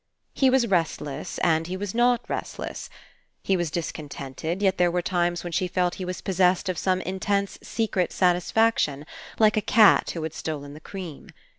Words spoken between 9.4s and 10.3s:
a cat who